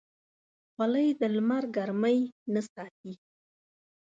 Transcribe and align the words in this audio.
خولۍ 0.73 1.07
د 1.19 1.21
لمر 1.35 1.63
ګرمۍ 1.75 2.19
نه 2.53 2.61
ساتي. 2.71 3.13